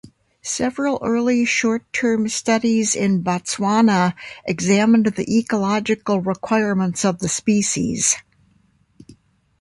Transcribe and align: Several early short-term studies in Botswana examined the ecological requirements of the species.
Several 0.41 0.97
early 1.03 1.45
short-term 1.45 2.27
studies 2.27 2.95
in 2.95 3.21
Botswana 3.23 4.15
examined 4.45 5.05
the 5.05 5.37
ecological 5.37 6.21
requirements 6.21 7.05
of 7.05 7.19
the 7.19 7.29
species. 7.29 8.15